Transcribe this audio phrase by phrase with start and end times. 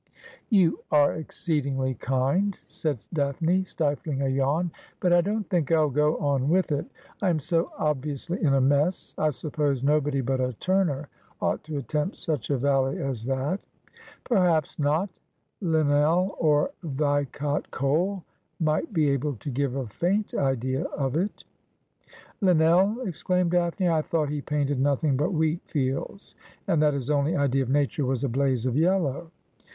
[0.49, 6.17] 'You are exceedingly kind,' said Daphne, stifling a yawn,' but I don't think I'll go
[6.17, 6.87] on with it.
[7.21, 11.07] I am so obviously in a mess; I suppose nobody but a Turner
[11.39, 13.59] ought to attempt such a valley as that.''
[14.23, 15.07] Perhaps not.
[15.61, 18.23] Linnell or Vicat Cole
[18.59, 21.43] might be able to give a faint idea of it.''
[22.41, 26.33] Linnell!' exclaimed Daphne.' I thought he painted nothing but wheat fields,
[26.67, 29.29] and that his only idea of Nature was a blaze of yellow.'